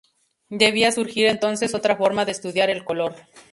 Debía 0.49 0.91
surgir 0.91 1.27
entonces 1.27 1.75
otra 1.75 1.95
forma 1.95 2.25
de 2.25 2.31
estudiar 2.31 2.71
el 2.71 2.83
color. 2.83 3.13